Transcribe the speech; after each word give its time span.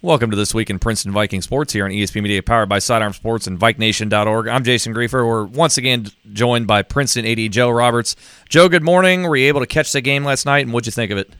Welcome 0.00 0.30
to 0.30 0.36
this 0.36 0.54
week 0.54 0.70
in 0.70 0.78
Princeton 0.78 1.10
Viking 1.10 1.42
Sports 1.42 1.72
here 1.72 1.84
on 1.84 1.90
ESP 1.90 2.22
Media, 2.22 2.40
powered 2.40 2.68
by 2.68 2.78
Sidearm 2.78 3.12
Sports 3.12 3.48
and 3.48 3.58
VikeNation.org. 3.58 4.46
I'm 4.46 4.62
Jason 4.62 4.94
Griefer. 4.94 5.26
We're 5.26 5.42
once 5.42 5.76
again 5.76 6.06
joined 6.32 6.68
by 6.68 6.82
Princeton 6.82 7.26
AD 7.26 7.50
Joe 7.50 7.68
Roberts. 7.68 8.14
Joe, 8.48 8.68
good 8.68 8.84
morning. 8.84 9.24
Were 9.24 9.34
you 9.34 9.48
able 9.48 9.58
to 9.58 9.66
catch 9.66 9.90
the 9.90 10.00
game 10.00 10.22
last 10.22 10.46
night, 10.46 10.60
and 10.60 10.72
what'd 10.72 10.86
you 10.86 10.92
think 10.92 11.10
of 11.10 11.18
it? 11.18 11.32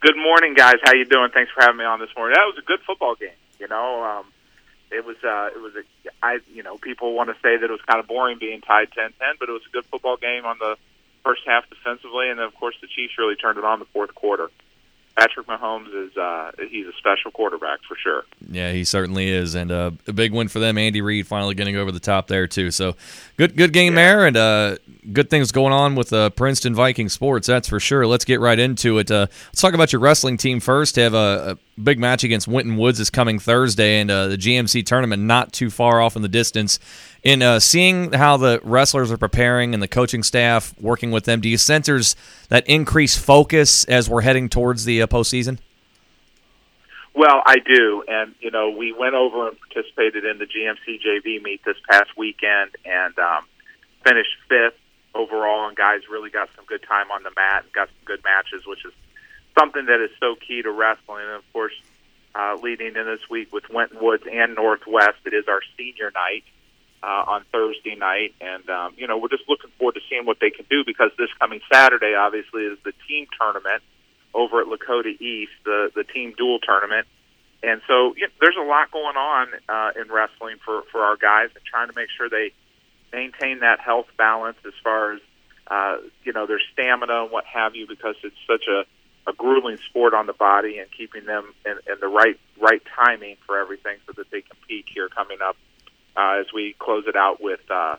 Good 0.00 0.16
morning, 0.16 0.54
guys. 0.54 0.76
How 0.84 0.94
you 0.94 1.06
doing? 1.06 1.30
Thanks 1.34 1.50
for 1.50 1.60
having 1.60 1.78
me 1.78 1.84
on 1.84 1.98
this 1.98 2.10
morning. 2.16 2.36
That 2.36 2.44
was 2.44 2.54
a 2.56 2.64
good 2.64 2.78
football 2.86 3.16
game. 3.16 3.30
You 3.58 3.66
know, 3.66 4.04
um, 4.04 4.26
it 4.92 5.04
was 5.04 5.16
uh, 5.24 5.50
it 5.52 5.60
was 5.60 5.72
a 5.74 6.10
I 6.22 6.38
you 6.54 6.62
know 6.62 6.78
people 6.78 7.14
want 7.14 7.30
to 7.30 7.34
say 7.42 7.56
that 7.56 7.64
it 7.64 7.72
was 7.72 7.82
kind 7.84 7.98
of 7.98 8.06
boring 8.06 8.38
being 8.38 8.60
tied 8.60 8.92
10-10, 8.92 9.10
but 9.40 9.48
it 9.48 9.52
was 9.52 9.62
a 9.68 9.72
good 9.72 9.86
football 9.86 10.18
game 10.18 10.44
on 10.44 10.58
the 10.60 10.76
first 11.24 11.42
half 11.48 11.68
defensively, 11.68 12.30
and 12.30 12.38
then 12.38 12.46
of 12.46 12.54
course 12.54 12.76
the 12.80 12.86
Chiefs 12.86 13.14
really 13.18 13.34
turned 13.34 13.58
it 13.58 13.64
on 13.64 13.80
the 13.80 13.86
fourth 13.86 14.14
quarter. 14.14 14.52
Patrick 15.18 15.48
Mahomes 15.48 15.88
is 15.92 16.16
uh, 16.16 16.52
he's 16.70 16.86
a 16.86 16.92
special 16.96 17.32
quarterback 17.32 17.80
for 17.88 17.96
sure. 18.00 18.24
Yeah, 18.50 18.70
he 18.70 18.84
certainly 18.84 19.28
is, 19.28 19.56
and 19.56 19.72
uh, 19.72 19.90
a 20.06 20.12
big 20.12 20.32
win 20.32 20.46
for 20.46 20.60
them. 20.60 20.78
Andy 20.78 21.00
Reid 21.00 21.26
finally 21.26 21.56
getting 21.56 21.76
over 21.76 21.90
the 21.90 21.98
top 21.98 22.28
there 22.28 22.46
too. 22.46 22.70
So 22.70 22.94
good, 23.36 23.56
good 23.56 23.72
game 23.72 23.94
yeah. 23.94 24.04
there, 24.04 24.26
and 24.26 24.36
uh, 24.36 24.76
good 25.12 25.28
things 25.28 25.50
going 25.50 25.72
on 25.72 25.96
with 25.96 26.12
uh, 26.12 26.30
Princeton 26.30 26.72
Viking 26.72 27.08
sports. 27.08 27.48
That's 27.48 27.68
for 27.68 27.80
sure. 27.80 28.06
Let's 28.06 28.24
get 28.24 28.38
right 28.38 28.58
into 28.58 28.98
it. 28.98 29.10
Uh, 29.10 29.26
let's 29.48 29.60
talk 29.60 29.74
about 29.74 29.92
your 29.92 30.00
wrestling 30.00 30.36
team 30.36 30.60
first. 30.60 30.94
Have 30.94 31.14
a, 31.14 31.56
a 31.56 31.58
big 31.82 31.98
match 31.98 32.24
against 32.24 32.48
Winton 32.48 32.76
Woods 32.76 33.00
is 33.00 33.10
coming 33.10 33.38
Thursday, 33.38 34.00
and 34.00 34.10
uh, 34.10 34.28
the 34.28 34.36
GMC 34.36 34.84
tournament 34.84 35.22
not 35.22 35.52
too 35.52 35.70
far 35.70 36.00
off 36.00 36.16
in 36.16 36.22
the 36.22 36.28
distance 36.28 36.78
in 37.22 37.42
uh, 37.42 37.58
seeing 37.58 38.12
how 38.12 38.36
the 38.36 38.60
wrestlers 38.62 39.10
are 39.10 39.16
preparing 39.16 39.74
and 39.74 39.82
the 39.82 39.88
coaching 39.88 40.22
staff 40.22 40.74
working 40.80 41.10
with 41.10 41.24
them, 41.24 41.40
do 41.40 41.48
you 41.48 41.56
sense 41.56 41.88
that 42.48 42.66
increased 42.66 43.18
focus 43.18 43.84
as 43.84 44.08
we're 44.08 44.20
heading 44.20 44.48
towards 44.48 44.84
the 44.84 45.02
uh, 45.02 45.06
postseason? 45.06 45.58
Well, 47.14 47.42
I 47.44 47.56
do, 47.56 48.04
and 48.06 48.34
you 48.40 48.50
know, 48.50 48.70
we 48.70 48.92
went 48.92 49.14
over 49.14 49.48
and 49.48 49.56
participated 49.58 50.24
in 50.24 50.38
the 50.38 50.44
GMC 50.44 51.00
JV 51.04 51.42
meet 51.42 51.64
this 51.64 51.76
past 51.90 52.10
weekend 52.16 52.70
and 52.84 53.18
um, 53.18 53.46
finished 54.04 54.30
fifth 54.48 54.78
overall. 55.14 55.66
And 55.66 55.76
guys 55.76 56.02
really 56.08 56.30
got 56.30 56.48
some 56.54 56.64
good 56.66 56.82
time 56.86 57.10
on 57.10 57.24
the 57.24 57.30
mat 57.36 57.64
and 57.64 57.72
got 57.72 57.88
some 57.88 58.04
good 58.04 58.22
matches, 58.22 58.66
which 58.66 58.84
is 58.84 58.92
something 59.58 59.86
that 59.86 60.00
is 60.02 60.10
so 60.20 60.34
key 60.36 60.62
to 60.62 60.70
wrestling. 60.70 61.24
And 61.24 61.36
of 61.36 61.52
course, 61.52 61.74
uh, 62.34 62.56
leading 62.62 62.94
in 62.96 63.06
this 63.06 63.28
week 63.28 63.52
with 63.52 63.64
Winton 63.70 63.98
Woods 64.00 64.24
and 64.30 64.54
Northwest, 64.54 65.18
it 65.24 65.34
is 65.34 65.48
our 65.48 65.60
senior 65.76 66.12
night 66.14 66.44
uh, 67.02 67.24
on 67.26 67.44
Thursday 67.52 67.94
night, 67.94 68.34
and 68.40 68.68
um, 68.70 68.94
you 68.96 69.06
know 69.06 69.18
we're 69.18 69.28
just 69.28 69.48
looking 69.48 69.70
forward 69.78 69.94
to 69.94 70.00
seeing 70.08 70.26
what 70.26 70.38
they 70.40 70.50
can 70.50 70.66
do 70.68 70.84
because 70.84 71.10
this 71.18 71.30
coming 71.38 71.60
Saturday, 71.72 72.14
obviously, 72.14 72.62
is 72.62 72.78
the 72.84 72.92
team 73.06 73.26
tournament 73.40 73.82
over 74.34 74.60
at 74.60 74.66
Lakota 74.66 75.20
East, 75.20 75.52
the 75.64 75.90
the 75.94 76.04
team 76.04 76.34
dual 76.36 76.58
tournament, 76.58 77.06
and 77.62 77.80
so 77.86 78.14
you 78.16 78.28
there's 78.40 78.56
a 78.58 78.64
lot 78.64 78.90
going 78.90 79.16
on 79.16 79.48
uh, 79.68 79.90
in 80.00 80.10
wrestling 80.10 80.56
for 80.64 80.82
for 80.90 81.02
our 81.02 81.16
guys, 81.16 81.50
and 81.54 81.64
trying 81.64 81.88
to 81.88 81.94
make 81.94 82.08
sure 82.16 82.28
they 82.28 82.52
maintain 83.12 83.60
that 83.60 83.80
health 83.80 84.06
balance 84.16 84.58
as 84.66 84.74
far 84.82 85.14
as 85.14 85.20
uh, 85.68 85.96
you 86.24 86.32
know 86.32 86.46
their 86.46 86.60
stamina 86.72 87.22
and 87.22 87.30
what 87.30 87.44
have 87.44 87.76
you, 87.76 87.86
because 87.86 88.16
it's 88.24 88.36
such 88.46 88.66
a 88.68 88.84
a 89.28 89.32
grueling 89.34 89.76
sport 89.76 90.14
on 90.14 90.26
the 90.26 90.32
body 90.32 90.78
and 90.78 90.90
keeping 90.90 91.26
them 91.26 91.52
in, 91.66 91.72
in 91.72 92.00
the 92.00 92.08
right 92.08 92.38
right 92.58 92.82
timing 92.96 93.36
for 93.46 93.58
everything 93.58 93.96
so 94.06 94.12
that 94.16 94.30
they 94.30 94.40
can 94.40 94.56
peak 94.66 94.86
here 94.92 95.08
coming 95.08 95.38
up 95.44 95.56
uh, 96.16 96.40
as 96.40 96.46
we 96.52 96.74
close 96.78 97.04
it 97.06 97.14
out 97.14 97.40
with 97.40 97.60
uh, 97.70 97.96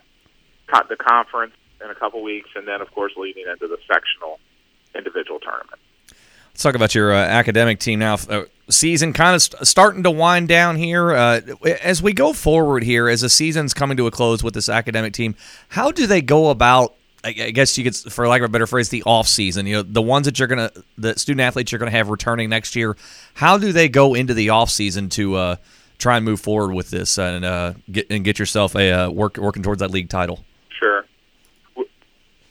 the 0.88 0.96
conference 0.96 1.54
in 1.82 1.90
a 1.90 1.94
couple 1.94 2.22
weeks, 2.22 2.50
and 2.54 2.66
then 2.66 2.80
of 2.80 2.92
course 2.92 3.12
leading 3.16 3.44
into 3.50 3.66
the 3.66 3.78
sectional 3.86 4.38
individual 4.94 5.38
tournament. 5.40 5.80
Let's 6.52 6.62
talk 6.64 6.74
about 6.74 6.94
your 6.94 7.12
uh, 7.12 7.16
academic 7.16 7.78
team 7.78 8.00
now. 8.00 8.14
Uh, 8.28 8.44
season 8.68 9.12
kind 9.12 9.34
of 9.34 9.42
st- 9.42 9.66
starting 9.66 10.02
to 10.02 10.10
wind 10.10 10.48
down 10.48 10.76
here. 10.76 11.12
Uh, 11.12 11.40
as 11.82 12.02
we 12.02 12.12
go 12.12 12.32
forward 12.32 12.82
here, 12.82 13.08
as 13.08 13.20
the 13.20 13.28
season's 13.28 13.72
coming 13.72 13.96
to 13.96 14.06
a 14.06 14.10
close 14.10 14.42
with 14.42 14.54
this 14.54 14.68
academic 14.68 15.12
team, 15.12 15.36
how 15.68 15.90
do 15.92 16.06
they 16.06 16.20
go 16.20 16.50
about? 16.50 16.94
I 17.22 17.32
guess 17.32 17.76
you 17.76 17.84
could, 17.84 17.94
for 17.94 18.26
lack 18.26 18.40
of 18.40 18.46
a 18.46 18.48
better 18.48 18.66
phrase, 18.66 18.88
the 18.88 19.02
off 19.04 19.28
season. 19.28 19.66
You 19.66 19.76
know, 19.76 19.82
the 19.82 20.00
ones 20.00 20.24
that 20.24 20.38
you're 20.38 20.48
gonna, 20.48 20.70
the 20.96 21.18
student 21.18 21.42
athletes 21.42 21.70
you're 21.70 21.78
gonna 21.78 21.90
have 21.90 22.08
returning 22.08 22.48
next 22.48 22.74
year. 22.74 22.96
How 23.34 23.58
do 23.58 23.72
they 23.72 23.88
go 23.88 24.14
into 24.14 24.32
the 24.32 24.50
off 24.50 24.70
season 24.70 25.10
to 25.10 25.34
uh, 25.34 25.56
try 25.98 26.16
and 26.16 26.24
move 26.24 26.40
forward 26.40 26.74
with 26.74 26.90
this 26.90 27.18
and 27.18 27.44
uh, 27.44 27.74
get 27.90 28.06
and 28.10 28.24
get 28.24 28.38
yourself 28.38 28.74
a 28.74 28.90
uh, 28.90 29.10
work 29.10 29.36
working 29.36 29.62
towards 29.62 29.80
that 29.80 29.90
league 29.90 30.08
title? 30.08 30.44
Sure. 30.78 31.04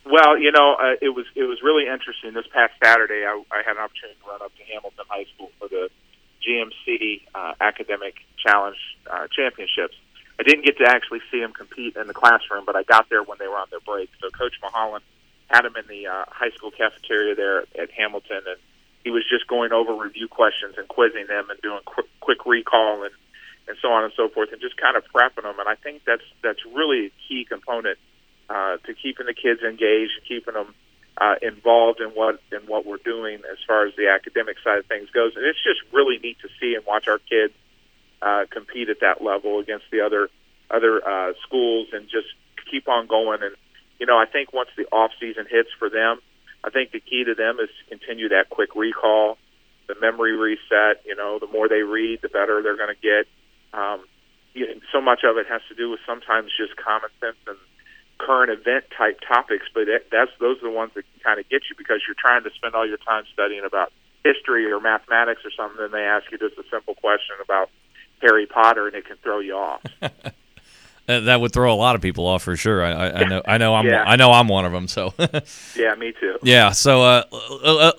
Well, 0.05 0.37
you 0.37 0.51
know, 0.51 0.75
uh, 0.79 0.95
it 1.01 1.09
was 1.09 1.25
it 1.35 1.43
was 1.43 1.59
really 1.63 1.87
interesting. 1.87 2.33
This 2.33 2.47
past 2.53 2.73
Saturday, 2.83 3.25
I, 3.25 3.41
I 3.51 3.63
had 3.65 3.75
an 3.75 3.83
opportunity 3.83 4.19
to 4.23 4.29
run 4.29 4.41
up 4.41 4.55
to 4.55 4.63
Hamilton 4.71 5.05
High 5.07 5.25
School 5.35 5.51
for 5.59 5.67
the 5.67 5.89
GMC 6.47 7.21
uh, 7.33 7.53
Academic 7.59 8.15
Challenge 8.37 8.77
uh, 9.09 9.27
Championships. 9.35 9.95
I 10.39 10.43
didn't 10.43 10.63
get 10.63 10.77
to 10.77 10.85
actually 10.87 11.19
see 11.29 11.41
them 11.41 11.51
compete 11.51 11.97
in 11.97 12.07
the 12.07 12.13
classroom, 12.13 12.63
but 12.65 12.75
I 12.75 12.83
got 12.83 13.09
there 13.09 13.21
when 13.23 13.37
they 13.39 13.47
were 13.47 13.57
on 13.57 13.67
their 13.71 13.81
break. 13.81 14.09
So 14.21 14.29
Coach 14.29 14.55
Mulholland 14.61 15.03
had 15.47 15.63
them 15.63 15.75
in 15.75 15.85
the 15.87 16.07
uh, 16.07 16.25
high 16.29 16.51
school 16.51 16.71
cafeteria 16.71 17.35
there 17.35 17.59
at 17.77 17.91
Hamilton, 17.91 18.41
and 18.47 18.57
he 19.03 19.11
was 19.11 19.23
just 19.29 19.47
going 19.47 19.73
over 19.73 19.93
review 19.93 20.27
questions 20.29 20.75
and 20.77 20.87
quizzing 20.87 21.27
them 21.27 21.49
and 21.49 21.59
doing 21.61 21.81
quick, 21.85 22.07
quick 22.21 22.45
recall 22.45 23.03
and 23.03 23.13
and 23.67 23.77
so 23.83 23.89
on 23.89 24.03
and 24.03 24.11
so 24.17 24.27
forth, 24.29 24.51
and 24.51 24.59
just 24.59 24.75
kind 24.77 24.97
of 24.97 25.03
prepping 25.13 25.43
them. 25.43 25.59
And 25.59 25.69
I 25.69 25.75
think 25.75 26.03
that's 26.05 26.23
that's 26.41 26.65
really 26.73 27.07
a 27.07 27.11
key 27.27 27.45
component 27.45 27.99
uh, 28.49 28.77
to 28.85 28.93
keeping 28.95 29.27
the 29.27 29.33
kids 29.33 29.61
engaged, 29.61 30.13
keeping 30.27 30.55
them 30.55 30.73
uh, 31.17 31.35
involved 31.41 31.99
in 31.99 32.09
what 32.09 32.41
in 32.51 32.61
what 32.65 32.85
we're 32.85 33.03
doing 33.03 33.41
as 33.51 33.57
far 33.67 33.85
as 33.85 33.93
the 33.95 34.07
academic 34.07 34.57
side 34.63 34.79
of 34.79 34.85
things 34.85 35.09
goes. 35.11 35.33
And 35.35 35.45
it's 35.45 35.61
just 35.61 35.81
really 35.93 36.17
neat 36.17 36.37
to 36.41 36.49
see 36.59 36.75
and 36.75 36.85
watch 36.85 37.07
our 37.07 37.19
kids 37.19 37.53
uh, 38.21 38.45
compete 38.51 38.89
at 38.89 38.99
that 39.01 39.23
level 39.23 39.59
against 39.59 39.85
the 39.91 40.01
other 40.01 40.29
other 40.69 41.01
uh, 41.05 41.33
schools, 41.45 41.87
and 41.93 42.05
just 42.05 42.27
keep 42.69 42.87
on 42.87 43.07
going. 43.07 43.41
And 43.41 43.55
you 43.99 44.05
know, 44.05 44.17
I 44.17 44.25
think 44.25 44.53
once 44.53 44.69
the 44.77 44.85
off 44.91 45.11
season 45.19 45.45
hits 45.49 45.69
for 45.77 45.89
them, 45.89 46.19
I 46.63 46.69
think 46.69 46.91
the 46.91 46.99
key 46.99 47.23
to 47.25 47.35
them 47.35 47.59
is 47.59 47.69
to 47.69 47.97
continue 47.97 48.29
that 48.29 48.49
quick 48.49 48.75
recall, 48.75 49.37
the 49.87 49.95
memory 49.99 50.35
reset. 50.35 51.03
You 51.05 51.15
know, 51.15 51.39
the 51.39 51.47
more 51.47 51.67
they 51.67 51.83
read, 51.83 52.19
the 52.21 52.29
better 52.29 52.61
they're 52.61 52.77
going 52.77 52.93
to 52.93 53.01
get 53.01 53.27
um, 53.73 54.05
you 54.53 54.67
know, 54.67 54.73
so 54.91 55.01
much 55.01 55.21
of 55.23 55.37
it 55.37 55.45
has 55.47 55.61
to 55.69 55.75
do 55.75 55.89
with 55.89 55.99
sometimes 56.05 56.51
just 56.57 56.75
common 56.75 57.09
sense 57.21 57.37
and 57.47 57.57
current 58.17 58.51
event 58.51 58.85
type 58.95 59.19
topics, 59.25 59.65
but 59.73 59.87
it, 59.87 60.09
that's 60.11 60.31
those 60.39 60.57
are 60.59 60.67
the 60.67 60.75
ones 60.75 60.91
that 60.95 61.05
kind 61.23 61.39
of 61.39 61.47
get 61.47 61.63
you 61.69 61.75
because 61.77 62.01
you're 62.05 62.19
trying 62.19 62.43
to 62.43 62.51
spend 62.51 62.75
all 62.75 62.87
your 62.87 62.99
time 62.99 63.23
studying 63.31 63.63
about 63.63 63.93
history 64.25 64.69
or 64.69 64.79
mathematics 64.81 65.41
or 65.45 65.51
something, 65.55 65.79
and 65.79 65.93
they 65.93 66.03
ask 66.03 66.27
you 66.31 66.37
just 66.37 66.57
a 66.57 66.67
simple 66.69 66.95
question 66.95 67.37
about 67.41 67.69
Harry 68.21 68.45
Potter, 68.45 68.87
and 68.87 68.95
it 68.95 69.05
can 69.05 69.17
throw 69.17 69.39
you 69.39 69.55
off. 69.55 69.81
that 71.09 71.41
would 71.41 71.51
throw 71.51 71.73
a 71.73 71.75
lot 71.75 71.95
of 71.95 72.01
people 72.01 72.27
off 72.27 72.43
for 72.43 72.55
sure. 72.55 72.83
I, 72.83 72.91
I, 72.91 73.21
I 73.21 73.23
know. 73.27 73.41
I 73.45 73.57
know. 73.57 73.73
I'm. 73.73 73.87
Yeah. 73.87 74.03
I 74.05 74.15
know. 74.15 74.31
I'm 74.31 74.47
one 74.47 74.65
of 74.65 74.71
them. 74.71 74.87
So. 74.87 75.13
yeah, 75.75 75.95
me 75.95 76.13
too. 76.19 76.37
Yeah. 76.43 76.69
So 76.71 77.01
uh, 77.01 77.23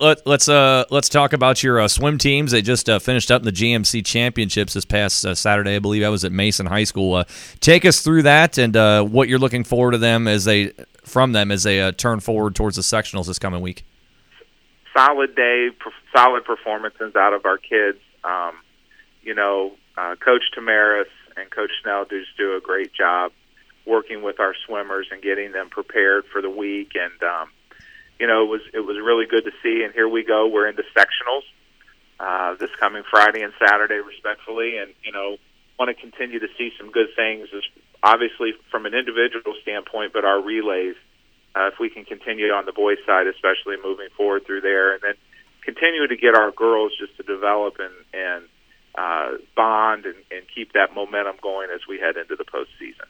let, 0.05 0.25
us 0.25 0.47
uh, 0.47 0.85
let's 0.89 1.09
talk 1.09 1.33
about 1.33 1.61
your 1.61 1.81
uh, 1.81 1.89
swim 1.89 2.17
teams. 2.17 2.51
They 2.51 2.61
just 2.61 2.89
uh, 2.89 2.99
finished 2.99 3.29
up 3.29 3.41
in 3.41 3.45
the 3.45 3.51
GMC 3.51 4.05
championships 4.05 4.73
this 4.73 4.85
past 4.85 5.25
uh, 5.25 5.35
Saturday. 5.35 5.75
I 5.75 5.79
believe 5.79 6.03
I 6.03 6.09
was 6.09 6.23
at 6.23 6.31
Mason 6.31 6.65
High 6.65 6.85
School. 6.85 7.15
Uh, 7.15 7.23
take 7.59 7.83
us 7.83 7.99
through 7.99 8.23
that 8.23 8.57
and 8.57 9.11
what 9.11 9.27
you're 9.27 9.39
looking 9.39 9.65
forward 9.65 9.91
to 9.91 9.97
them 9.97 10.27
as 10.27 10.45
they 10.45 10.71
from 11.03 11.33
them 11.33 11.51
as 11.51 11.63
they 11.63 11.91
turn 11.93 12.21
forward 12.21 12.55
towards 12.55 12.77
the 12.77 12.81
sectionals 12.81 13.27
this 13.27 13.39
coming 13.39 13.61
week. 13.61 13.83
Solid 14.95 15.35
day, 15.35 15.69
solid 16.15 16.45
performances 16.45 17.15
out 17.15 17.33
of 17.33 17.45
our 17.45 17.57
kids. 17.57 17.97
Um, 18.23 18.59
you 19.21 19.35
know, 19.35 19.73
Coach 19.95 20.43
Tamaris 20.55 21.11
and 21.37 21.49
Coach 21.49 21.71
Snell 21.83 22.05
do 22.05 22.55
a 22.55 22.61
great 22.61 22.93
job 22.93 23.31
working 23.85 24.21
with 24.21 24.39
our 24.39 24.53
swimmers 24.65 25.07
and 25.11 25.21
getting 25.21 25.51
them 25.51 25.69
prepared 25.69 26.25
for 26.31 26.41
the 26.41 26.49
week. 26.49 26.91
And 26.95 27.23
um, 27.23 27.49
you 28.19 28.27
know, 28.27 28.43
it 28.43 28.49
was 28.49 28.61
it 28.73 28.79
was 28.79 28.97
really 28.97 29.25
good 29.25 29.45
to 29.45 29.51
see. 29.63 29.83
And 29.83 29.93
here 29.93 30.07
we 30.07 30.23
go. 30.23 30.47
We're 30.47 30.67
into 30.67 30.83
sectionals 30.95 31.43
uh, 32.19 32.55
this 32.55 32.69
coming 32.79 33.03
Friday 33.09 33.41
and 33.41 33.53
Saturday, 33.59 33.99
respectfully. 33.99 34.77
And 34.77 34.93
you 35.03 35.11
know, 35.11 35.37
want 35.79 35.89
to 35.89 35.99
continue 35.99 36.39
to 36.39 36.47
see 36.57 36.71
some 36.77 36.91
good 36.91 37.07
things, 37.15 37.47
obviously 38.03 38.53
from 38.69 38.85
an 38.85 38.93
individual 38.93 39.55
standpoint, 39.61 40.13
but 40.13 40.23
our 40.25 40.41
relays. 40.41 40.95
Uh, 41.53 41.67
if 41.67 41.79
we 41.81 41.89
can 41.89 42.05
continue 42.05 42.47
on 42.47 42.65
the 42.65 42.71
boys' 42.71 42.97
side, 43.05 43.27
especially 43.27 43.75
moving 43.83 44.07
forward 44.15 44.45
through 44.45 44.61
there, 44.61 44.93
and 44.93 45.01
then 45.01 45.15
continue 45.65 46.07
to 46.07 46.15
get 46.15 46.33
our 46.33 46.49
girls 46.51 46.93
just 46.97 47.17
to 47.17 47.23
develop 47.23 47.75
and 47.79 47.93
and 48.13 48.45
uh, 48.95 49.37
bond 49.55 50.05
and, 50.05 50.15
and 50.31 50.43
keep 50.53 50.73
that 50.73 50.93
momentum 50.93 51.35
going 51.41 51.69
as 51.73 51.81
we 51.87 51.99
head 51.99 52.17
into 52.17 52.35
the 52.35 52.45
postseason. 52.45 53.07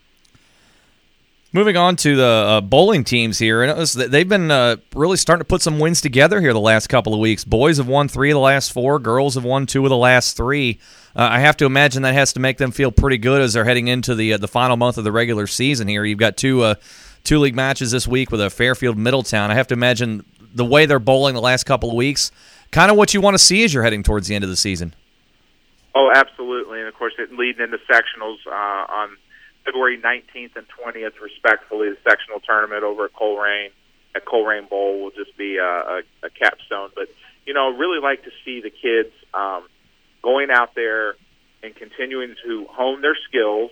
Moving 1.53 1.75
on 1.75 1.97
to 1.97 2.15
the 2.15 2.23
uh, 2.23 2.61
bowling 2.61 3.03
teams 3.03 3.37
here, 3.37 3.61
and 3.61 3.85
they've 3.85 4.29
been 4.29 4.51
uh, 4.51 4.77
really 4.95 5.17
starting 5.17 5.41
to 5.41 5.47
put 5.47 5.61
some 5.61 5.79
wins 5.79 5.99
together 5.99 6.39
here 6.39 6.53
the 6.53 6.61
last 6.61 6.87
couple 6.87 7.13
of 7.13 7.19
weeks. 7.19 7.43
Boys 7.43 7.75
have 7.75 7.89
won 7.89 8.07
three 8.07 8.31
of 8.31 8.35
the 8.35 8.39
last 8.39 8.71
four. 8.71 8.99
Girls 8.99 9.35
have 9.35 9.43
won 9.43 9.65
two 9.65 9.83
of 9.83 9.89
the 9.89 9.97
last 9.97 10.37
three. 10.37 10.79
Uh, 11.13 11.27
I 11.29 11.39
have 11.39 11.57
to 11.57 11.65
imagine 11.65 12.03
that 12.03 12.13
has 12.13 12.31
to 12.33 12.39
make 12.39 12.57
them 12.57 12.71
feel 12.71 12.89
pretty 12.89 13.17
good 13.17 13.41
as 13.41 13.51
they're 13.51 13.65
heading 13.65 13.89
into 13.89 14.15
the 14.15 14.31
uh, 14.31 14.37
the 14.37 14.47
final 14.47 14.77
month 14.77 14.97
of 14.97 15.03
the 15.03 15.11
regular 15.11 15.45
season. 15.45 15.89
Here, 15.89 16.05
you've 16.05 16.19
got 16.19 16.37
two 16.37 16.61
uh, 16.61 16.75
two 17.25 17.37
league 17.37 17.55
matches 17.55 17.91
this 17.91 18.07
week 18.07 18.31
with 18.31 18.39
a 18.39 18.49
Fairfield 18.49 18.97
Middletown. 18.97 19.51
I 19.51 19.55
have 19.55 19.67
to 19.67 19.73
imagine 19.73 20.23
the 20.53 20.63
way 20.63 20.85
they're 20.85 20.99
bowling 20.99 21.35
the 21.35 21.41
last 21.41 21.65
couple 21.65 21.89
of 21.89 21.95
weeks, 21.95 22.31
kind 22.71 22.89
of 22.89 22.95
what 22.95 23.13
you 23.13 23.19
want 23.19 23.33
to 23.33 23.39
see 23.39 23.65
as 23.65 23.73
you're 23.73 23.83
heading 23.83 24.03
towards 24.03 24.29
the 24.29 24.35
end 24.35 24.45
of 24.45 24.49
the 24.49 24.55
season. 24.55 24.93
Oh, 25.93 26.09
absolutely, 26.13 26.79
and 26.79 26.87
of 26.87 26.95
course, 26.95 27.13
it 27.17 27.33
leading 27.33 27.63
into 27.63 27.77
sectionals 27.89 28.37
uh, 28.47 28.51
on 28.51 29.17
February 29.65 29.97
19th 29.97 30.55
and 30.55 30.65
20th, 30.69 31.19
respectfully. 31.21 31.89
The 31.89 31.97
sectional 32.09 32.39
tournament 32.39 32.83
over 32.83 33.05
at 33.05 33.13
Colerain 33.13 33.69
at 34.15 34.25
Colerain 34.25 34.69
Bowl 34.69 35.01
will 35.01 35.11
just 35.11 35.35
be 35.37 35.57
a, 35.57 35.63
a, 35.63 36.01
a 36.23 36.29
capstone. 36.29 36.89
But 36.95 37.09
you 37.45 37.53
know, 37.53 37.69
really 37.69 37.99
like 37.99 38.23
to 38.23 38.31
see 38.45 38.61
the 38.61 38.69
kids 38.69 39.13
um, 39.33 39.67
going 40.21 40.49
out 40.51 40.75
there 40.75 41.15
and 41.63 41.75
continuing 41.75 42.35
to 42.45 42.65
hone 42.69 43.01
their 43.01 43.17
skills. 43.27 43.71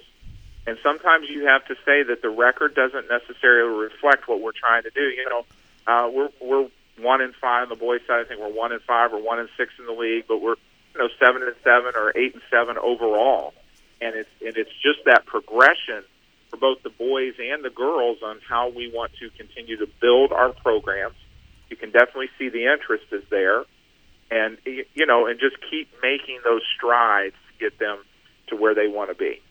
And 0.68 0.78
sometimes 0.84 1.30
you 1.30 1.46
have 1.46 1.66
to 1.66 1.76
say 1.86 2.04
that 2.04 2.22
the 2.22 2.30
record 2.30 2.76
doesn't 2.76 3.08
necessarily 3.10 3.90
reflect 3.90 4.28
what 4.28 4.42
we're 4.42 4.52
trying 4.52 4.84
to 4.84 4.92
do. 4.92 5.02
You 5.02 5.30
know, 5.30 5.46
uh, 5.88 6.10
we're 6.10 6.30
we're 6.42 6.70
one 7.00 7.22
in 7.22 7.34
five 7.34 7.64
on 7.64 7.70
the 7.70 7.76
boys' 7.76 8.02
side. 8.06 8.22
I 8.22 8.24
think 8.26 8.42
we're 8.42 8.54
one 8.54 8.72
in 8.72 8.80
five 8.80 9.14
or 9.14 9.22
one 9.22 9.40
in 9.40 9.48
six 9.58 9.74
in 9.80 9.86
the 9.86 9.94
league, 9.94 10.26
but 10.28 10.42
we're 10.42 10.56
you 10.94 11.02
know 11.02 11.10
seven 11.20 11.44
and 11.44 11.56
seven 11.64 11.94
or 11.96 12.12
eight 12.16 12.34
and 12.34 12.44
seven 12.50 12.78
overall. 12.78 13.54
And 14.02 14.16
it's 14.16 14.30
and 14.42 14.56
it's 14.56 14.72
just 14.82 15.06
that 15.06 15.26
progression 15.26 16.04
for 16.50 16.58
both 16.58 16.82
the 16.84 16.90
boys 16.90 17.34
and 17.40 17.64
the 17.64 17.70
girls 17.70 18.18
on 18.24 18.40
how 18.48 18.70
we 18.70 18.92
want 18.94 19.12
to 19.20 19.30
continue 19.38 19.78
to 19.78 19.88
build 20.02 20.32
our 20.32 20.52
programs. 20.52 21.16
You 21.70 21.76
can 21.76 21.92
definitely 21.92 22.30
see 22.38 22.50
the 22.50 22.66
interest 22.66 23.06
is 23.12 23.24
there, 23.30 23.64
and 24.32 24.58
you 24.66 25.06
know, 25.06 25.28
and 25.28 25.40
just 25.40 25.58
keep 25.70 25.90
making 26.02 26.40
those 26.44 26.62
strides 26.76 27.36
to 27.52 27.70
get 27.70 27.80
them 27.80 28.00
to 28.48 28.56
where 28.56 28.74
they 28.74 28.88
want 28.88 29.10
to 29.10 29.16
be. 29.16 29.42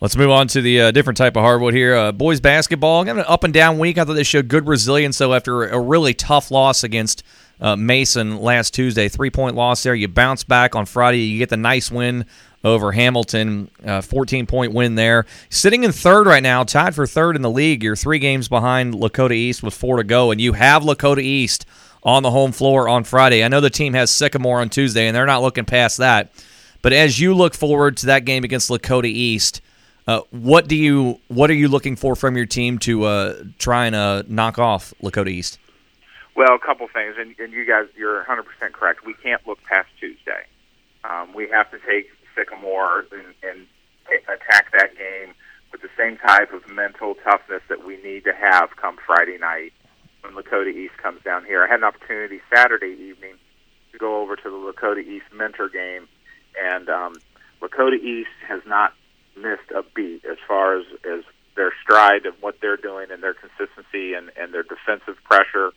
Let's 0.00 0.16
move 0.16 0.30
on 0.30 0.48
to 0.48 0.60
the 0.60 0.80
uh, 0.80 0.90
different 0.90 1.16
type 1.16 1.36
of 1.36 1.42
hardwood 1.42 1.72
here. 1.72 1.94
Uh, 1.94 2.12
boys 2.12 2.40
basketball, 2.40 3.02
of 3.02 3.16
an 3.16 3.24
up 3.28 3.44
and 3.44 3.54
down 3.54 3.78
week. 3.78 3.96
I 3.96 4.04
thought 4.04 4.14
they 4.14 4.24
showed 4.24 4.48
good 4.48 4.66
resilience, 4.66 5.18
though, 5.18 5.32
after 5.32 5.66
a 5.68 5.78
really 5.78 6.12
tough 6.12 6.50
loss 6.50 6.82
against 6.82 7.22
uh, 7.60 7.76
Mason 7.76 8.38
last 8.38 8.74
Tuesday. 8.74 9.08
Three 9.08 9.30
point 9.30 9.54
loss 9.54 9.84
there. 9.84 9.94
You 9.94 10.08
bounce 10.08 10.42
back 10.42 10.74
on 10.74 10.84
Friday. 10.84 11.20
You 11.20 11.38
get 11.38 11.48
the 11.48 11.56
nice 11.56 11.92
win 11.92 12.26
over 12.64 12.90
Hamilton. 12.90 13.70
Uh, 13.84 14.00
14 14.00 14.46
point 14.46 14.74
win 14.74 14.96
there. 14.96 15.26
Sitting 15.48 15.84
in 15.84 15.92
third 15.92 16.26
right 16.26 16.42
now, 16.42 16.64
tied 16.64 16.96
for 16.96 17.06
third 17.06 17.36
in 17.36 17.42
the 17.42 17.50
league. 17.50 17.84
You're 17.84 17.94
three 17.96 18.18
games 18.18 18.48
behind 18.48 18.94
Lakota 18.94 19.32
East 19.32 19.62
with 19.62 19.74
four 19.74 19.98
to 19.98 20.04
go, 20.04 20.32
and 20.32 20.40
you 20.40 20.54
have 20.54 20.82
Lakota 20.82 21.22
East 21.22 21.66
on 22.02 22.24
the 22.24 22.32
home 22.32 22.50
floor 22.50 22.88
on 22.88 23.04
Friday. 23.04 23.44
I 23.44 23.48
know 23.48 23.60
the 23.60 23.70
team 23.70 23.94
has 23.94 24.10
Sycamore 24.10 24.60
on 24.60 24.70
Tuesday, 24.70 25.06
and 25.06 25.14
they're 25.14 25.24
not 25.24 25.42
looking 25.42 25.64
past 25.64 25.98
that. 25.98 26.32
But 26.82 26.92
as 26.92 27.20
you 27.20 27.32
look 27.32 27.54
forward 27.54 27.96
to 27.98 28.06
that 28.06 28.24
game 28.24 28.44
against 28.44 28.68
Lakota 28.68 29.06
East, 29.06 29.62
uh, 30.06 30.20
what 30.30 30.68
do 30.68 30.76
you 30.76 31.20
what 31.28 31.50
are 31.50 31.54
you 31.54 31.68
looking 31.68 31.96
for 31.96 32.14
from 32.14 32.36
your 32.36 32.46
team 32.46 32.78
to 32.80 33.04
uh, 33.04 33.34
try 33.58 33.86
and 33.86 33.94
uh, 33.94 34.22
knock 34.28 34.58
off 34.58 34.92
Lakota 35.02 35.28
East? 35.28 35.58
Well, 36.36 36.54
a 36.54 36.58
couple 36.58 36.88
things, 36.88 37.14
and, 37.18 37.34
and 37.38 37.52
you 37.52 37.64
guys, 37.64 37.86
you're 37.96 38.16
100 38.16 38.42
percent 38.42 38.72
correct. 38.72 39.06
We 39.06 39.14
can't 39.14 39.46
look 39.46 39.62
past 39.62 39.88
Tuesday. 39.98 40.44
Um, 41.04 41.32
we 41.32 41.48
have 41.48 41.70
to 41.70 41.78
take 41.78 42.10
Sycamore 42.34 43.06
and, 43.12 43.34
and 43.42 43.66
attack 44.28 44.72
that 44.72 44.96
game 44.96 45.34
with 45.72 45.80
the 45.82 45.88
same 45.96 46.16
type 46.16 46.52
of 46.52 46.68
mental 46.68 47.14
toughness 47.14 47.62
that 47.68 47.84
we 47.84 47.96
need 48.02 48.24
to 48.24 48.32
have 48.32 48.76
come 48.76 48.96
Friday 49.06 49.38
night 49.38 49.72
when 50.20 50.34
Lakota 50.34 50.74
East 50.74 50.96
comes 50.98 51.22
down 51.22 51.44
here. 51.44 51.64
I 51.64 51.68
had 51.68 51.80
an 51.80 51.84
opportunity 51.84 52.40
Saturday 52.52 52.96
evening 53.00 53.34
to 53.92 53.98
go 53.98 54.20
over 54.20 54.36
to 54.36 54.42
the 54.42 54.50
Lakota 54.50 55.04
East 55.04 55.26
mentor 55.32 55.68
game, 55.68 56.08
and 56.62 56.88
um, 56.88 57.14
Lakota 57.62 57.96
East 57.96 58.30
has 58.46 58.60
not 58.66 58.94
missed 59.36 59.70
a 59.74 59.82
beat 59.94 60.24
as 60.24 60.38
far 60.46 60.78
as, 60.78 60.86
as 61.04 61.24
their 61.56 61.72
stride 61.82 62.26
and 62.26 62.34
what 62.40 62.56
they're 62.60 62.76
doing 62.76 63.10
and 63.10 63.22
their 63.22 63.34
consistency 63.34 64.14
and, 64.14 64.30
and 64.36 64.52
their 64.52 64.62
defensive 64.62 65.16
pressure 65.24 65.70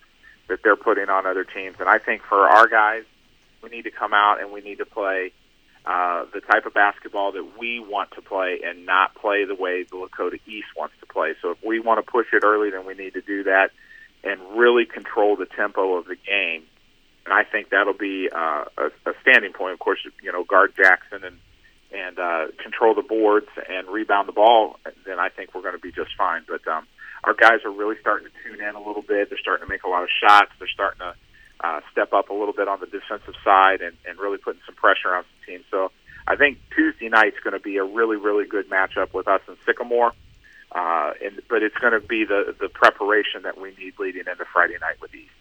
that 0.47 0.59
they're 0.63 0.75
putting 0.75 1.09
on 1.09 1.25
other 1.25 1.43
teams. 1.43 1.75
And 1.79 1.89
I 1.89 1.99
think 1.99 2.21
for 2.23 2.47
our 2.47 2.67
guys, 2.67 3.03
we 3.61 3.69
need 3.69 3.83
to 3.83 3.91
come 3.91 4.13
out 4.13 4.41
and 4.41 4.51
we 4.51 4.61
need 4.61 4.77
to 4.77 4.85
play 4.85 5.31
uh, 5.85 6.25
the 6.33 6.41
type 6.41 6.65
of 6.65 6.73
basketball 6.73 7.31
that 7.31 7.57
we 7.59 7.79
want 7.79 8.11
to 8.11 8.21
play 8.21 8.59
and 8.63 8.85
not 8.85 9.15
play 9.15 9.45
the 9.45 9.55
way 9.55 9.83
the 9.83 9.95
Lakota 9.95 10.39
East 10.45 10.67
wants 10.75 10.95
to 10.99 11.05
play. 11.05 11.33
So 11.41 11.51
if 11.51 11.57
we 11.65 11.79
want 11.79 12.03
to 12.03 12.11
push 12.11 12.27
it 12.33 12.43
early, 12.43 12.69
then 12.69 12.85
we 12.85 12.93
need 12.93 13.13
to 13.13 13.21
do 13.21 13.43
that 13.43 13.71
and 14.23 14.39
really 14.57 14.85
control 14.85 15.35
the 15.35 15.45
tempo 15.45 15.95
of 15.95 16.05
the 16.05 16.15
game. 16.15 16.63
And 17.25 17.33
I 17.33 17.43
think 17.43 17.69
that'll 17.69 17.93
be 17.93 18.29
uh, 18.33 18.65
a, 18.77 18.85
a 19.09 19.13
standing 19.21 19.53
point. 19.53 19.73
Of 19.73 19.79
course, 19.79 19.99
you 20.21 20.31
know, 20.31 20.43
guard 20.43 20.73
Jackson 20.75 21.23
and 21.23 21.37
and 21.91 22.19
uh, 22.19 22.47
control 22.61 22.93
the 22.95 23.01
boards 23.01 23.47
and 23.69 23.87
rebound 23.87 24.27
the 24.27 24.33
ball. 24.33 24.77
Then 25.05 25.19
I 25.19 25.29
think 25.29 25.55
we're 25.55 25.61
going 25.61 25.75
to 25.75 25.81
be 25.81 25.91
just 25.91 26.11
fine. 26.17 26.43
But 26.47 26.67
um, 26.67 26.85
our 27.23 27.33
guys 27.33 27.63
are 27.65 27.71
really 27.71 27.95
starting 28.01 28.27
to 28.27 28.33
tune 28.43 28.61
in 28.61 28.75
a 28.75 28.83
little 28.85 29.01
bit. 29.01 29.29
They're 29.29 29.39
starting 29.39 29.65
to 29.65 29.69
make 29.69 29.83
a 29.83 29.89
lot 29.89 30.03
of 30.03 30.09
shots. 30.21 30.51
They're 30.59 30.67
starting 30.67 30.99
to 30.99 31.15
uh, 31.59 31.79
step 31.91 32.13
up 32.13 32.29
a 32.29 32.33
little 32.33 32.53
bit 32.53 32.67
on 32.67 32.79
the 32.79 32.85
defensive 32.87 33.35
side 33.43 33.81
and, 33.81 33.95
and 34.07 34.19
really 34.19 34.37
putting 34.37 34.61
some 34.65 34.75
pressure 34.75 35.15
on 35.15 35.23
some 35.23 35.53
teams. 35.53 35.65
So 35.71 35.91
I 36.27 36.35
think 36.35 36.59
Tuesday 36.75 37.09
night's 37.09 37.39
going 37.39 37.53
to 37.53 37.59
be 37.59 37.77
a 37.77 37.83
really, 37.83 38.17
really 38.17 38.45
good 38.45 38.69
matchup 38.69 39.13
with 39.13 39.27
us 39.27 39.41
and 39.47 39.57
Sycamore. 39.65 40.11
Uh, 40.69 41.13
and, 41.23 41.41
but 41.49 41.63
it's 41.63 41.77
going 41.77 41.93
to 41.93 42.05
be 42.05 42.25
the 42.25 42.53
the 42.59 42.67
preparation 42.67 43.43
that 43.43 43.57
we 43.57 43.73
need 43.79 43.93
leading 43.97 44.27
into 44.27 44.43
Friday 44.51 44.75
night 44.81 44.99
with 45.01 45.15
East. 45.15 45.31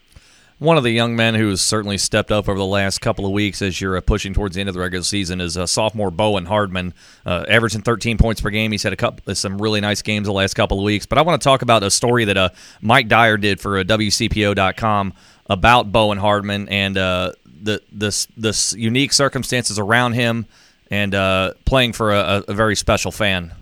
One 0.59 0.79
of 0.79 0.85
the 0.85 0.91
young 0.91 1.15
men 1.15 1.35
who 1.35 1.51
has 1.51 1.61
certainly 1.61 1.99
stepped 1.99 2.33
up 2.33 2.49
over 2.49 2.59
the 2.59 2.65
last 2.65 3.03
couple 3.03 3.27
of 3.27 3.33
weeks 3.33 3.61
as 3.61 3.79
you're 3.79 3.99
uh, 3.99 4.01
pushing 4.01 4.33
towards 4.33 4.55
the 4.55 4.61
end 4.61 4.71
of 4.71 4.75
the 4.75 4.81
regular 4.81 5.03
season 5.05 5.39
is 5.39 5.59
uh, 5.59 5.67
sophomore 5.67 6.11
Bowen 6.11 6.47
Hardman, 6.47 6.95
uh, 7.27 7.45
averaging 7.47 7.83
13 7.83 8.17
points 8.17 8.41
per 8.41 8.49
game. 8.49 8.73
He's 8.73 8.83
had 8.83 8.95
a 8.95 8.97
couple, 8.97 9.35
some 9.35 9.61
really 9.61 9.83
nice 9.83 10.01
games 10.01 10.27
the 10.27 10.33
last 10.33 10.55
couple 10.55 10.79
of 10.79 10.85
weeks. 10.85 11.05
But 11.05 11.19
I 11.19 11.23
want 11.23 11.43
to 11.43 11.45
talk 11.45 11.61
about 11.61 11.83
a 11.83 11.91
story 11.91 12.25
that 12.25 12.39
uh, 12.39 12.49
Mike 12.81 13.09
Dyer 13.09 13.37
did 13.37 13.61
for 13.61 13.79
uh, 13.79 13.83
WCPO.com 13.83 15.13
about 15.51 15.93
Bowen 15.93 16.17
Hardman 16.17 16.71
and 16.71 16.97
uh, 16.97 17.33
the 17.45 17.83
this 17.93 18.27
this 18.39 18.73
unique 18.73 19.13
circumstances 19.13 19.79
around 19.79 20.15
him 20.15 20.47
and 20.91 21.15
uh, 21.15 21.53
playing 21.67 21.93
for 21.93 22.15
a, 22.15 22.45
a, 22.49 22.55
very 22.55 22.77
special 22.77 23.13
fan. 23.13 23.53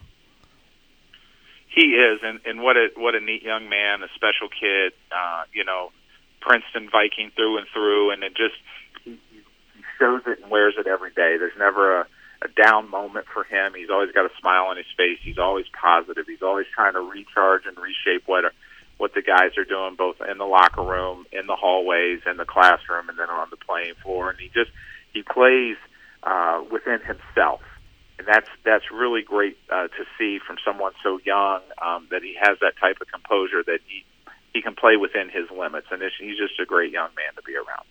He 1.69 1.87
is, 1.87 2.20
and, 2.23 2.38
and 2.44 2.61
what 2.61 2.76
a 2.76 2.88
what 2.96 3.17
a 3.17 3.20
neat 3.20 3.43
young 3.43 3.69
man, 3.69 4.05
a 4.05 4.08
special 4.14 4.49
kid. 4.49 4.93
Uh, 5.11 5.44
you 5.52 5.64
know, 5.64 5.91
Princeton 6.44 6.88
Viking 6.93 7.32
through 7.35 7.58
and 7.58 7.67
through, 7.73 8.12
and 8.12 8.23
it 8.23 8.37
just 8.37 8.55
he, 9.02 9.19
shows 9.99 10.23
it 10.26 10.41
and 10.43 10.50
wears 10.50 10.75
it 10.79 10.87
every 10.87 11.11
day. 11.11 11.37
There's 11.38 11.56
never 11.58 12.00
a, 12.00 12.06
a 12.43 12.49
down 12.62 12.91
moment 12.91 13.26
for 13.32 13.44
him. 13.44 13.73
He's 13.75 13.91
always 13.91 14.12
got 14.12 14.26
a 14.26 14.35
smile 14.41 14.67
on 14.67 14.76
his 14.76 14.87
face. 14.96 15.19
He's 15.23 15.38
always 15.38 15.67
positive. 15.73 16.26
He's 16.26 16.43
always 16.43 16.67
trying 16.75 16.93
to 16.94 17.00
recharge 17.00 17.62
and 17.67 17.76
reshape 17.79 18.26
what 18.26 18.44
what 18.96 19.12
the 19.14 19.23
guys 19.23 19.58
are 19.58 19.64
doing, 19.64 19.96
both 19.96 20.17
in 20.31 20.38
the 20.38 20.44
locker 20.44 20.82
room, 20.82 21.26
in 21.32 21.46
the 21.46 21.56
hallways, 21.56 22.20
in 22.31 22.37
the 22.37 22.44
classroom, 22.44 23.08
and 23.08 23.19
then 23.19 23.29
on 23.29 23.49
the 23.50 23.56
playing 23.56 23.94
floor. 24.02 24.31
And 24.31 24.38
he 24.38 24.49
just 24.49 24.70
he 25.12 25.23
plays 25.23 25.76
uh, 26.23 26.62
within 26.70 27.00
himself, 27.00 27.62
and 28.19 28.29
that's 28.29 28.48
that's 28.65 28.84
really 28.93 29.22
great 29.22 29.56
uh, 29.72 29.89
to 29.89 30.05
see 30.19 30.39
from 30.46 30.56
someone 30.65 30.93
so 31.03 31.19
young 31.24 31.60
um, 31.81 32.06
that 32.10 32.22
he 32.22 32.36
has 32.39 32.58
that 32.60 32.74
type 32.79 32.98
of 33.01 33.08
composure 33.08 33.63
that 33.67 33.81
he 33.89 34.05
he 34.55 34.63
can 34.63 34.75
play 34.75 34.96
within 34.96 35.29
his 35.29 35.51
limits, 35.51 35.89
and 35.91 36.03
he's 36.19 36.39
just 36.39 36.58
a 36.61 36.65
great 36.65 36.93
young 36.93 37.11
man 37.17 37.34
to 37.37 37.43
be 37.43 37.55
around. 37.55 37.84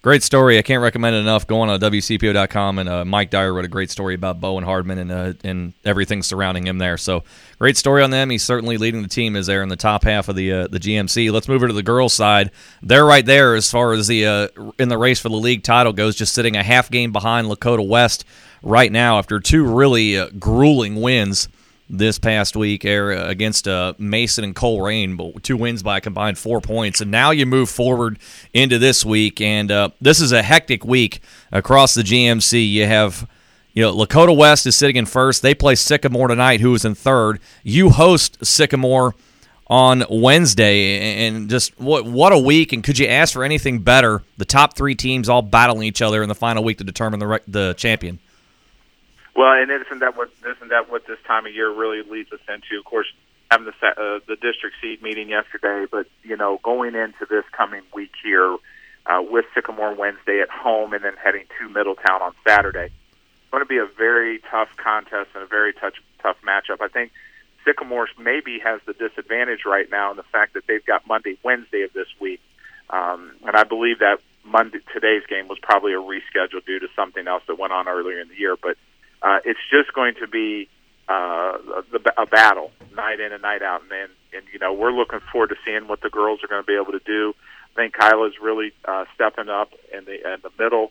Great 0.00 0.22
story. 0.22 0.58
I 0.58 0.62
can't 0.62 0.80
recommend 0.80 1.16
it 1.16 1.20
enough. 1.20 1.46
Go 1.46 1.60
on 1.60 1.68
to 1.68 1.90
WCPO.com, 1.90 2.78
and 2.78 2.88
uh, 2.88 3.04
Mike 3.04 3.30
Dyer 3.30 3.52
wrote 3.52 3.64
a 3.64 3.68
great 3.68 3.90
story 3.90 4.14
about 4.14 4.40
Bowen 4.40 4.62
Hardman 4.62 4.98
and 4.98 5.10
uh, 5.10 5.32
and 5.42 5.72
everything 5.84 6.22
surrounding 6.22 6.68
him 6.68 6.78
there. 6.78 6.96
So 6.96 7.24
great 7.58 7.76
story 7.76 8.04
on 8.04 8.10
them. 8.10 8.30
He's 8.30 8.44
certainly 8.44 8.76
leading 8.76 9.02
the 9.02 9.08
team 9.08 9.34
as 9.34 9.46
they're 9.46 9.62
in 9.62 9.68
the 9.68 9.76
top 9.76 10.04
half 10.04 10.28
of 10.28 10.36
the 10.36 10.52
uh, 10.52 10.66
the 10.68 10.78
GMC. 10.78 11.32
Let's 11.32 11.48
move 11.48 11.56
over 11.56 11.68
to 11.68 11.74
the 11.74 11.82
girls' 11.82 12.12
side. 12.12 12.52
They're 12.80 13.04
right 13.04 13.26
there 13.26 13.56
as 13.56 13.68
far 13.70 13.92
as 13.92 14.06
the 14.06 14.24
uh, 14.24 14.48
in 14.78 14.88
the 14.88 14.98
race 14.98 15.18
for 15.18 15.30
the 15.30 15.36
league 15.36 15.64
title 15.64 15.92
goes, 15.92 16.14
just 16.14 16.32
sitting 16.32 16.56
a 16.56 16.62
half 16.62 16.90
game 16.92 17.10
behind 17.10 17.48
Lakota 17.48 17.86
West 17.86 18.24
right 18.62 18.92
now 18.92 19.18
after 19.18 19.40
two 19.40 19.64
really 19.64 20.16
uh, 20.16 20.28
grueling 20.38 21.00
wins 21.00 21.48
this 21.90 22.18
past 22.18 22.56
week 22.56 22.84
against 22.84 23.66
uh, 23.66 23.94
Mason 23.98 24.44
and 24.44 24.54
Colerain, 24.54 25.16
but 25.16 25.42
two 25.42 25.56
wins 25.56 25.82
by 25.82 25.98
a 25.98 26.00
combined 26.00 26.38
four 26.38 26.60
points. 26.60 27.00
And 27.00 27.10
now 27.10 27.30
you 27.30 27.46
move 27.46 27.70
forward 27.70 28.18
into 28.52 28.78
this 28.78 29.04
week, 29.04 29.40
and 29.40 29.70
uh, 29.70 29.90
this 30.00 30.20
is 30.20 30.32
a 30.32 30.42
hectic 30.42 30.84
week 30.84 31.20
across 31.52 31.94
the 31.94 32.02
GMC. 32.02 32.70
You 32.70 32.86
have, 32.86 33.28
you 33.72 33.82
know, 33.82 33.94
Lakota 33.94 34.36
West 34.36 34.66
is 34.66 34.76
sitting 34.76 34.96
in 34.96 35.06
first. 35.06 35.42
They 35.42 35.54
play 35.54 35.74
Sycamore 35.74 36.28
tonight, 36.28 36.60
who 36.60 36.74
is 36.74 36.84
in 36.84 36.94
third. 36.94 37.40
You 37.62 37.90
host 37.90 38.44
Sycamore 38.44 39.14
on 39.68 40.04
Wednesday, 40.08 41.26
and 41.26 41.48
just 41.50 41.78
what 41.78 42.04
what 42.06 42.32
a 42.32 42.38
week! 42.38 42.72
And 42.72 42.82
could 42.82 42.98
you 42.98 43.06
ask 43.06 43.32
for 43.32 43.44
anything 43.44 43.80
better? 43.80 44.22
The 44.36 44.44
top 44.44 44.76
three 44.76 44.94
teams 44.94 45.28
all 45.28 45.42
battling 45.42 45.86
each 45.86 46.02
other 46.02 46.22
in 46.22 46.28
the 46.28 46.34
final 46.34 46.64
week 46.64 46.78
to 46.78 46.84
determine 46.84 47.20
the 47.20 47.40
the 47.46 47.74
champion. 47.74 48.18
Well, 49.38 49.52
and 49.52 49.70
isn't 49.70 50.00
that 50.00 50.16
what 50.16 50.30
isn't 50.40 50.70
that 50.70 50.90
what 50.90 51.06
this 51.06 51.20
time 51.24 51.46
of 51.46 51.54
year 51.54 51.70
really 51.70 52.02
leads 52.02 52.32
us 52.32 52.40
into? 52.48 52.76
Of 52.76 52.84
course, 52.84 53.06
having 53.52 53.66
the 53.66 53.86
uh, 53.86 54.18
the 54.26 54.34
district 54.34 54.74
seat 54.82 55.00
meeting 55.00 55.28
yesterday, 55.28 55.86
but 55.88 56.08
you 56.24 56.36
know, 56.36 56.58
going 56.64 56.96
into 56.96 57.24
this 57.30 57.44
coming 57.56 57.82
week 57.94 58.10
here 58.20 58.56
uh, 59.06 59.22
with 59.22 59.44
Sycamore 59.54 59.94
Wednesday 59.94 60.40
at 60.40 60.50
home, 60.50 60.92
and 60.92 61.04
then 61.04 61.12
heading 61.22 61.44
to 61.56 61.68
Middletown 61.68 62.20
on 62.20 62.32
Saturday, 62.44 62.86
it's 62.86 63.50
going 63.52 63.62
to 63.62 63.68
be 63.68 63.78
a 63.78 63.86
very 63.86 64.40
tough 64.50 64.70
contest 64.76 65.30
and 65.36 65.44
a 65.44 65.46
very 65.46 65.72
tough 65.72 65.94
tough 66.20 66.38
matchup. 66.42 66.80
I 66.80 66.88
think 66.88 67.12
Sycamore 67.64 68.08
maybe 68.18 68.58
has 68.64 68.80
the 68.86 68.92
disadvantage 68.92 69.60
right 69.64 69.88
now 69.88 70.10
in 70.10 70.16
the 70.16 70.26
fact 70.32 70.54
that 70.54 70.64
they've 70.66 70.84
got 70.84 71.06
Monday, 71.06 71.38
Wednesday 71.44 71.82
of 71.82 71.92
this 71.92 72.08
week, 72.20 72.40
um, 72.90 73.36
and 73.46 73.54
I 73.54 73.62
believe 73.62 74.00
that 74.00 74.18
Monday 74.42 74.80
today's 74.92 75.22
game 75.30 75.46
was 75.46 75.60
probably 75.62 75.92
a 75.92 76.02
reschedule 76.02 76.66
due 76.66 76.80
to 76.80 76.88
something 76.96 77.28
else 77.28 77.44
that 77.46 77.56
went 77.56 77.72
on 77.72 77.86
earlier 77.86 78.18
in 78.18 78.26
the 78.26 78.36
year. 78.36 78.56
But 78.60 78.76
uh, 79.22 79.38
it's 79.44 79.60
just 79.70 79.92
going 79.94 80.14
to 80.20 80.28
be 80.28 80.68
uh, 81.08 81.58
a, 81.82 82.22
a 82.22 82.26
battle 82.26 82.70
night 82.94 83.20
in 83.20 83.32
and 83.32 83.42
night 83.42 83.62
out, 83.62 83.82
and, 83.82 83.92
and 83.92 84.10
and 84.32 84.44
you 84.52 84.58
know 84.58 84.72
we're 84.72 84.92
looking 84.92 85.20
forward 85.32 85.48
to 85.48 85.56
seeing 85.64 85.88
what 85.88 86.00
the 86.02 86.10
girls 86.10 86.40
are 86.44 86.48
going 86.48 86.62
to 86.62 86.66
be 86.66 86.76
able 86.76 86.92
to 86.92 87.04
do. 87.04 87.34
I 87.72 87.74
think 87.74 87.94
Kyla's 87.94 88.34
really 88.42 88.72
uh, 88.84 89.04
stepping 89.14 89.48
up 89.48 89.70
in 89.92 90.04
the 90.04 90.14
in 90.14 90.40
the 90.42 90.50
middle 90.58 90.90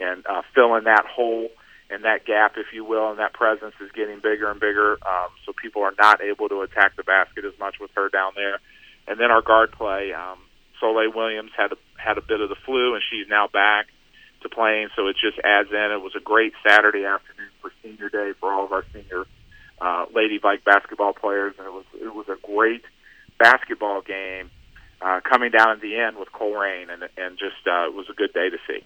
and 0.00 0.24
uh, 0.26 0.42
filling 0.54 0.84
that 0.84 1.04
hole 1.06 1.48
and 1.90 2.04
that 2.04 2.24
gap, 2.24 2.54
if 2.56 2.66
you 2.72 2.84
will, 2.84 3.10
and 3.10 3.18
that 3.18 3.32
presence 3.32 3.74
is 3.80 3.90
getting 3.92 4.20
bigger 4.20 4.50
and 4.50 4.60
bigger. 4.60 4.98
Um, 5.06 5.30
so 5.44 5.52
people 5.52 5.82
are 5.82 5.94
not 5.98 6.20
able 6.20 6.48
to 6.48 6.60
attack 6.60 6.96
the 6.96 7.02
basket 7.02 7.44
as 7.44 7.58
much 7.58 7.76
with 7.80 7.90
her 7.96 8.08
down 8.08 8.32
there. 8.36 8.60
And 9.06 9.18
then 9.18 9.30
our 9.30 9.40
guard 9.40 9.72
play, 9.72 10.12
um, 10.12 10.38
Soleil 10.80 11.10
Williams 11.14 11.50
had 11.56 11.72
a, 11.72 11.76
had 11.96 12.18
a 12.18 12.20
bit 12.20 12.40
of 12.40 12.50
the 12.50 12.56
flu, 12.66 12.94
and 12.94 13.02
she's 13.10 13.26
now 13.28 13.48
back 13.48 13.86
to 14.42 14.48
playing. 14.48 14.88
So 14.96 15.06
it 15.08 15.16
just 15.20 15.38
adds 15.44 15.70
in. 15.70 15.92
It 15.92 16.02
was 16.02 16.14
a 16.16 16.20
great 16.20 16.52
Saturday 16.66 17.04
afternoon 17.04 17.50
for 17.60 17.72
Senior 17.82 18.08
Day 18.08 18.32
for 18.38 18.52
all 18.52 18.64
of 18.64 18.72
our 18.72 18.84
senior 18.92 19.24
uh, 19.80 20.06
Lady 20.14 20.38
Vike 20.38 20.64
basketball 20.64 21.12
players, 21.12 21.54
and 21.58 21.66
it 21.66 21.72
was 21.72 21.84
it 21.94 22.14
was 22.14 22.28
a 22.28 22.36
great 22.42 22.84
basketball 23.38 24.00
game 24.00 24.50
uh, 25.00 25.20
coming 25.20 25.50
down 25.50 25.70
at 25.70 25.80
the 25.80 25.96
end 25.96 26.16
with 26.16 26.30
Colerain, 26.32 26.92
and 26.92 27.08
and 27.16 27.38
just 27.38 27.66
uh, 27.66 27.86
it 27.86 27.94
was 27.94 28.08
a 28.10 28.14
good 28.14 28.32
day 28.32 28.50
to 28.50 28.58
see. 28.66 28.84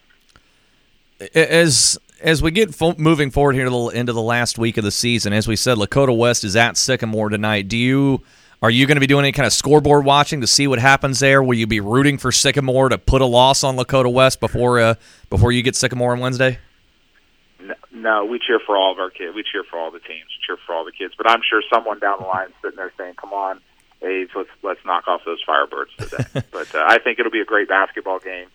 As 1.34 1.98
as 2.20 2.42
we 2.42 2.50
get 2.50 2.74
fo- 2.74 2.94
moving 2.98 3.30
forward 3.30 3.54
here 3.54 3.64
to 3.64 3.70
the, 3.70 3.86
into 3.88 4.12
the 4.12 4.22
last 4.22 4.58
week 4.58 4.76
of 4.76 4.84
the 4.84 4.90
season, 4.90 5.32
as 5.32 5.48
we 5.48 5.56
said, 5.56 5.78
Lakota 5.78 6.16
West 6.16 6.44
is 6.44 6.56
at 6.56 6.76
Sycamore 6.76 7.28
tonight. 7.30 7.68
Do 7.68 7.76
you 7.76 8.22
are 8.62 8.70
you 8.70 8.86
going 8.86 8.96
to 8.96 9.00
be 9.00 9.08
doing 9.08 9.24
any 9.24 9.32
kind 9.32 9.46
of 9.46 9.52
scoreboard 9.52 10.04
watching 10.04 10.40
to 10.40 10.46
see 10.46 10.68
what 10.68 10.78
happens 10.78 11.18
there? 11.18 11.42
Will 11.42 11.54
you 11.56 11.66
be 11.66 11.80
rooting 11.80 12.16
for 12.16 12.30
Sycamore 12.30 12.88
to 12.88 12.96
put 12.96 13.20
a 13.20 13.26
loss 13.26 13.64
on 13.64 13.76
Lakota 13.76 14.10
West 14.10 14.38
before 14.38 14.78
uh, 14.78 14.94
before 15.30 15.50
you 15.50 15.62
get 15.62 15.74
Sycamore 15.74 16.12
on 16.12 16.20
Wednesday? 16.20 16.60
No, 17.60 17.74
no, 17.90 18.24
we 18.24 18.38
cheer 18.38 18.60
for 18.64 18.76
all 18.76 18.92
of 18.92 18.98
our 19.00 19.10
kids. 19.10 19.34
We 19.34 19.42
cheer 19.42 19.64
for 19.64 19.78
all 19.78 19.90
the 19.90 19.98
teams. 19.98 20.28
Cheer 20.46 20.56
for 20.64 20.74
all 20.76 20.84
the 20.84 20.92
kids. 20.92 21.14
But 21.16 21.28
I'm 21.28 21.40
sure 21.48 21.60
someone 21.72 21.98
down 21.98 22.20
the 22.20 22.26
line 22.26 22.48
is 22.48 22.54
sitting 22.62 22.76
there 22.76 22.92
saying, 22.96 23.14
"Come 23.14 23.32
on, 23.32 23.60
A's, 24.00 24.28
let's 24.36 24.50
let's 24.62 24.80
knock 24.84 25.08
off 25.08 25.22
those 25.26 25.42
Firebirds 25.44 25.96
today." 25.98 26.46
but 26.52 26.72
uh, 26.72 26.84
I 26.86 26.98
think 26.98 27.18
it'll 27.18 27.32
be 27.32 27.40
a 27.40 27.44
great 27.44 27.68
basketball 27.68 28.20
game. 28.20 28.46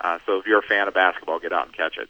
Uh, 0.00 0.18
so 0.24 0.38
if 0.38 0.46
you're 0.46 0.58
a 0.60 0.62
fan 0.62 0.88
of 0.88 0.94
basketball, 0.94 1.38
get 1.38 1.52
out 1.52 1.66
and 1.66 1.76
catch 1.76 1.98
it. 1.98 2.08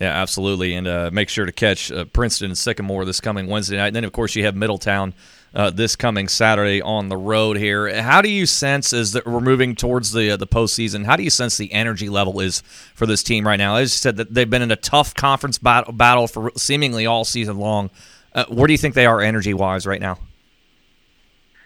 Yeah, 0.00 0.08
absolutely, 0.08 0.74
and 0.74 0.86
uh, 0.86 1.10
make 1.12 1.28
sure 1.28 1.44
to 1.44 1.52
catch 1.52 1.92
uh, 1.92 2.06
Princeton 2.06 2.46
and 2.46 2.58
Sycamore 2.58 3.04
this 3.04 3.20
coming 3.20 3.46
Wednesday 3.48 3.76
night. 3.76 3.88
And 3.88 3.96
then, 3.96 4.04
of 4.04 4.12
course, 4.12 4.34
you 4.34 4.44
have 4.44 4.56
Middletown 4.56 5.14
uh, 5.54 5.70
this 5.70 5.96
coming 5.96 6.28
Saturday 6.28 6.80
on 6.80 7.08
the 7.08 7.16
road 7.16 7.56
here. 7.56 8.02
How 8.02 8.22
do 8.22 8.30
you 8.30 8.46
sense 8.46 8.92
as 8.92 9.12
that 9.12 9.26
we're 9.26 9.40
moving 9.40 9.74
towards 9.74 10.12
the 10.12 10.30
uh, 10.30 10.36
the 10.36 10.46
postseason? 10.46 11.04
How 11.04 11.16
do 11.16 11.22
you 11.22 11.30
sense 11.30 11.56
the 11.56 11.72
energy 11.72 12.08
level 12.08 12.40
is 12.40 12.62
for 12.94 13.06
this 13.06 13.22
team 13.22 13.46
right 13.46 13.56
now? 13.56 13.76
As 13.76 13.92
you 13.92 13.98
said, 13.98 14.16
that 14.16 14.32
they've 14.32 14.48
been 14.48 14.62
in 14.62 14.70
a 14.70 14.76
tough 14.76 15.14
conference 15.14 15.58
battle, 15.58 15.92
battle 15.92 16.26
for 16.26 16.52
seemingly 16.56 17.06
all 17.06 17.24
season 17.24 17.58
long. 17.58 17.90
Uh, 18.32 18.44
where 18.46 18.66
do 18.66 18.72
you 18.72 18.78
think 18.78 18.94
they 18.94 19.06
are 19.06 19.20
energy 19.20 19.54
wise 19.54 19.86
right 19.86 20.00
now? 20.00 20.18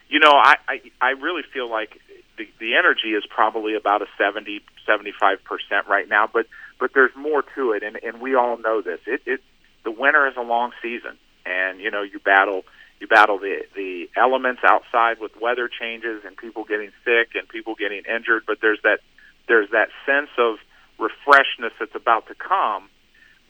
You 0.09 0.19
know, 0.21 0.33
I, 0.33 0.57
I 0.69 0.81
I 1.01 1.11
really 1.11 1.43
feel 1.53 1.71
like 1.71 2.01
the 2.39 2.49
the 2.59 2.77
energy 2.77 3.13
is 3.13 3.25
probably 3.29 3.75
about 3.75 4.01
a 4.01 4.07
70 4.17 4.63
75 4.87 5.45
percent 5.45 5.87
right 5.89 6.09
now, 6.09 6.29
but 6.33 6.47
but 6.79 6.91
there's 6.95 7.15
more 7.17 7.45
to 7.55 7.73
it, 7.73 7.83
and 7.83 7.97
and 8.03 8.21
we 8.21 8.35
all 8.35 8.57
know 8.59 8.83
this. 8.83 9.01
It 9.07 9.23
it 9.27 9.41
the 9.85 9.91
winter 9.91 10.27
is 10.27 10.35
a 10.37 10.43
long 10.43 10.73
season, 10.83 11.19
and 11.45 11.81
you 11.81 11.91
know 11.91 12.03
you 12.03 12.19
battle 12.19 12.65
you 13.01 13.07
battle 13.07 13.39
the 13.39 13.65
the 13.75 14.09
elements 14.17 14.63
outside 14.65 15.21
with 15.21 15.33
weather 15.41 15.69
changes 15.69 16.23
and 16.25 16.37
people 16.37 16.65
getting 16.65 16.91
sick 17.05 17.35
and 17.35 17.49
people 17.49 17.75
getting 17.75 18.03
injured, 18.05 18.45
but 18.47 18.59
there's 18.61 18.81
that 18.83 19.01
there's 19.49 19.71
that 19.71 19.89
sense 20.07 20.31
of 20.39 20.57
refreshness 20.99 21.73
that's 21.79 21.95
about 21.95 22.27
to 22.29 22.35
come 22.35 22.89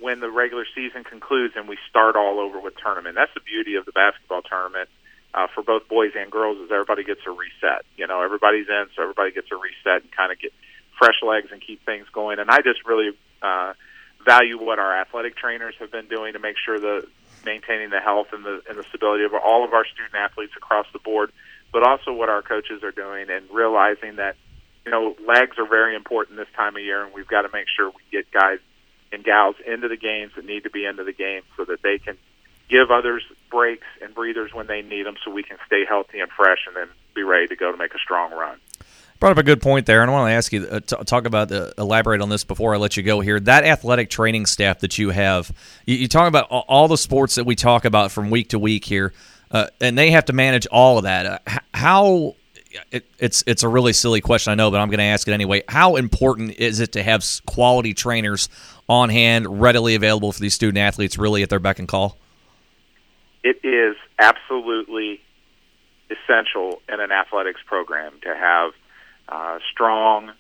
when 0.01 0.21
the 0.21 0.31
regular 0.31 0.67
season 0.75 1.05
concludes 1.05 1.55
and 1.57 1.69
we 1.69 1.79
start 1.89 2.17
all 2.17 2.41
over 2.41 2.59
with 2.59 2.75
tournament. 2.83 3.15
That's 3.15 3.33
the 3.35 3.41
beauty 3.41 3.77
of 3.77 3.85
the 3.85 3.93
basketball 3.93 4.43
tournament 4.43 4.89
uh, 5.35 5.47
for 5.55 5.63
both 5.63 5.89
boys 5.89 6.13
and 6.17 6.31
girls 6.31 6.59
is 6.59 6.71
everybody 6.71 7.05
gets 7.05 7.21
a 7.27 7.31
reset. 7.31 7.85
You 7.97 8.07
know, 8.07 8.23
everybody's 8.23 8.69
in, 8.69 8.87
so 8.97 9.03
everybody 9.03 9.33
gets 9.33 9.49
a 9.53 9.57
reset 9.57 10.03
and 10.03 10.11
kind 10.13 10.33
of 10.33 10.39
get 10.39 10.53
fresh 10.99 11.23
legs 11.23 11.49
and 11.53 11.61
keep 11.61 11.85
things 11.85 12.07
going. 12.13 12.39
And 12.39 12.51
I 12.51 12.59
just 12.59 12.85
really 12.87 13.11
uh, 13.43 13.75
value 14.25 14.63
what 14.63 14.79
our 14.79 15.01
athletic 15.01 15.37
trainers 15.37 15.75
have 15.79 15.91
been 15.91 16.09
doing 16.09 16.33
to 16.33 16.39
make 16.39 16.57
sure 16.65 16.79
the 16.79 17.07
maintaining 17.45 17.91
the 17.91 18.01
health 18.01 18.29
and 18.33 18.45
the 18.45 18.63
and 18.69 18.79
the 18.79 18.85
stability 18.89 19.25
of 19.25 19.33
all 19.35 19.65
of 19.65 19.73
our 19.73 19.85
student 19.85 20.15
athletes 20.15 20.53
across 20.57 20.87
the 20.93 20.99
board, 20.99 21.33
but 21.73 21.83
also 21.83 22.13
what 22.13 22.29
our 22.29 22.43
coaches 22.43 22.83
are 22.83 22.93
doing 22.93 23.29
and 23.31 23.45
realizing 23.51 24.17
that 24.17 24.37
you 24.85 24.91
know 24.91 25.15
legs 25.27 25.59
are 25.59 25.69
very 25.69 25.95
important 25.95 26.39
this 26.39 26.49
time 26.57 26.77
of 26.77 26.83
year, 26.83 27.05
and 27.05 27.15
we've 27.15 27.29
got 27.29 27.43
to 27.43 27.51
make 27.53 27.67
sure 27.77 27.91
we 27.91 28.03
get 28.11 28.31
guys 28.31 28.59
and 29.13 29.23
gals 29.23 29.57
into 29.67 29.89
the 29.89 29.97
games 29.97 30.33
that 30.37 30.45
need 30.45 30.65
to 30.65 30.71
be 30.71 30.85
into 30.85 31.05
the 31.05 31.13
game 31.13 31.43
so 31.57 31.65
that 31.65 31.83
they 31.83 31.99
can 31.99 32.17
give 32.69 32.91
others 32.91 33.23
breaks 33.51 33.87
and 34.03 34.15
breathers 34.15 34.53
when 34.55 34.67
they 34.67 34.81
need 34.81 35.05
them, 35.05 35.17
so 35.23 35.31
we 35.31 35.43
can 35.43 35.59
stay 35.67 35.85
healthy 35.87 36.19
and 36.21 36.31
fresh, 36.31 36.67
and 36.67 36.75
then 36.75 36.89
be 37.15 37.23
ready 37.23 37.47
to 37.47 37.57
go 37.57 37.71
to 37.71 37.77
make 37.77 37.95
a 37.95 37.99
strong 37.99 38.33
run 38.33 38.59
brought 39.21 39.33
up 39.33 39.39
a 39.39 39.43
good 39.43 39.63
point 39.63 39.87
there, 39.87 40.03
and 40.03 40.11
I 40.11 40.15
want 40.15 40.31
to 40.31 40.35
ask 40.35 40.53
you 40.53 40.67
uh, 40.67 40.81
t- 40.81 40.97
talk 41.05 41.27
about 41.27 41.51
uh, 41.51 41.71
elaborate 41.79 42.21
on 42.21 42.29
this 42.29 42.45
before 42.45 42.75
I 42.75 42.79
let 42.79 42.97
you 42.97 43.03
go 43.03 43.21
here. 43.21 43.41
That 43.41 43.65
athletic 43.65 44.11
training 44.11 44.47
staff 44.47 44.81
that 44.81 44.99
you 44.99 45.11
have, 45.11 45.53
you, 45.87 45.97
you 45.97 46.09
talk 46.09 46.29
about 46.29 46.49
all, 46.51 46.65
all, 46.69 46.89
the 46.89 46.99
sports 46.99 47.37
that 47.37 47.45
we 47.45 47.55
talk 47.55 47.85
about 47.85 48.13
from 48.13 48.31
week 48.31 48.51
to 48.51 48.59
week 48.59 48.85
here, 48.85 49.13
uh, 49.51 49.69
and 49.81 49.97
they 49.97 50.11
have 50.11 50.27
to 50.27 50.33
manage 50.33 50.67
all 50.67 50.99
of 50.99 51.05
that. 51.05 51.27
Uh, 51.27 51.39
how 51.73 52.35
it, 52.91 53.07
it's 53.19 53.45
it's 53.47 53.63
a 53.63 53.69
really 53.69 53.93
silly 53.93 54.21
question, 54.21 54.51
I 54.51 54.55
know, 54.55 54.71
but 54.71 54.81
I'm 54.81 54.89
going 54.89 54.99
to 54.99 55.05
ask 55.05 55.27
it 55.29 55.33
anyway. 55.33 55.63
How 55.69 55.97
important 55.97 56.59
is 56.59 56.81
it 56.81 56.93
to 56.93 57.03
have 57.03 57.25
quality 57.47 57.95
trainers 57.95 58.49
on 58.89 59.09
hand, 59.09 59.61
readily 59.61 59.95
available 59.95 60.33
for 60.33 60.41
these 60.41 60.55
student 60.55 60.79
athletes, 60.79 61.19
really 61.19 61.43
at 61.43 61.51
their 61.51 61.59
beck 61.59 61.79
and 61.79 61.89
call? 61.89 62.19
It 63.43 63.61
is 63.63 63.97
absolutely 64.19 65.21
essential 66.11 66.81
in 66.89 67.01
an 67.01 67.13
athletics 67.13 67.61
program 67.67 68.13
to 68.23 68.35
have 68.35 68.73
uh, 69.29 69.59
strong 69.73 70.33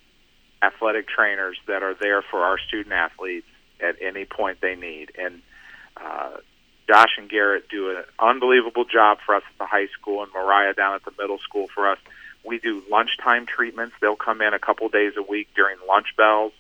athletic 0.63 1.09
trainers 1.09 1.57
that 1.67 1.83
are 1.83 1.95
there 1.95 2.23
for 2.23 2.41
our 2.41 2.59
student 2.59 2.93
athletes 2.93 3.47
at 3.81 3.97
any 4.01 4.25
point 4.25 4.61
they 4.61 4.77
need. 4.77 5.13
And 5.19 5.43
uh, 5.97 6.39
Josh 6.89 7.17
and 7.19 7.29
Garrett 7.29 7.69
do 7.69 7.91
an 7.91 8.05
unbelievable 8.19 8.85
job 8.85 9.19
for 9.25 9.35
us 9.35 9.43
at 9.51 9.59
the 9.59 9.67
high 9.67 9.89
school, 9.99 10.23
and 10.23 10.33
Mariah 10.33 10.75
down 10.75 10.95
at 10.95 11.05
the 11.05 11.13
middle 11.19 11.39
school 11.39 11.69
for 11.75 11.91
us. 11.91 11.99
We 12.45 12.59
do 12.59 12.83
lunchtime 12.91 13.47
treatments. 13.47 13.95
They'll 14.01 14.17
come 14.17 14.43
in 14.43 14.53
a 14.53 14.59
couple 14.59 14.89
days 14.89 15.15
a 15.17 15.23
week 15.23 15.49
during 15.57 15.79
lunch 15.89 16.09
bells, 16.17 16.53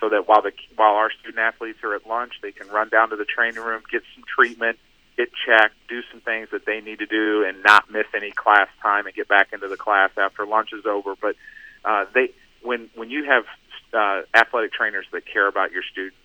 so 0.00 0.08
that 0.08 0.26
while 0.26 0.42
the 0.42 0.52
while 0.76 0.94
our 0.94 1.10
student 1.10 1.38
athletes 1.38 1.80
are 1.84 1.94
at 1.94 2.06
lunch, 2.06 2.34
they 2.40 2.52
can 2.52 2.68
run 2.68 2.88
down 2.88 3.10
to 3.10 3.16
the 3.16 3.26
training 3.26 3.62
room, 3.62 3.82
get 3.90 4.02
some 4.14 4.24
treatment, 4.24 4.78
get 5.18 5.28
checked, 5.46 5.74
do 5.88 6.00
some 6.10 6.20
things 6.20 6.48
that 6.52 6.64
they 6.64 6.80
need 6.80 7.00
to 7.00 7.06
do, 7.06 7.44
and 7.44 7.62
not 7.62 7.90
miss 7.90 8.06
any 8.14 8.30
class 8.30 8.68
time 8.80 9.04
and 9.06 9.14
get 9.14 9.28
back 9.28 9.52
into 9.52 9.68
the 9.68 9.76
class 9.76 10.10
after 10.16 10.46
lunch 10.46 10.72
is 10.72 10.86
over. 10.86 11.14
But 11.20 11.36
uh, 11.84 12.04
they 12.14 12.30
when 12.62 12.90
when 12.94 13.10
you 13.10 13.24
have 13.24 13.44
uh, 13.92 14.22
athletic 14.34 14.72
trainers 14.72 15.06
that 15.12 15.26
care 15.26 15.46
about 15.46 15.72
your 15.72 15.82
students, 15.82 16.16